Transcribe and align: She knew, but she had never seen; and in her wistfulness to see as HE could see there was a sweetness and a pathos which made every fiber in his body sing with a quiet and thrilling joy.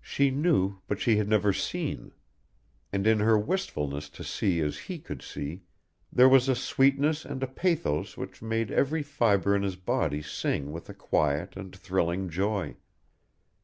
She 0.00 0.30
knew, 0.30 0.78
but 0.86 1.00
she 1.00 1.16
had 1.16 1.28
never 1.28 1.52
seen; 1.52 2.12
and 2.92 3.04
in 3.04 3.18
her 3.18 3.36
wistfulness 3.36 4.08
to 4.10 4.22
see 4.22 4.60
as 4.60 4.78
HE 4.78 5.00
could 5.00 5.22
see 5.22 5.62
there 6.12 6.28
was 6.28 6.48
a 6.48 6.54
sweetness 6.54 7.24
and 7.24 7.42
a 7.42 7.48
pathos 7.48 8.16
which 8.16 8.40
made 8.40 8.70
every 8.70 9.02
fiber 9.02 9.56
in 9.56 9.64
his 9.64 9.74
body 9.74 10.22
sing 10.22 10.70
with 10.70 10.88
a 10.88 10.94
quiet 10.94 11.56
and 11.56 11.74
thrilling 11.74 12.28
joy. 12.30 12.76